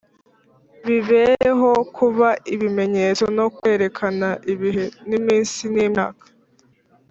bibereho 0.85 1.69
kuba 1.95 2.29
ibimenyetso 2.53 3.25
no 3.37 3.45
kwerekana 3.57 4.27
ibihe 4.53 4.85
n’iminsi 5.09 5.61
n’imyaka, 5.73 6.25